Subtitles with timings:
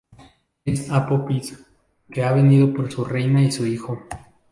[0.65, 1.63] Es Apophis,
[2.09, 3.99] que ha venido por su reina y su hijo.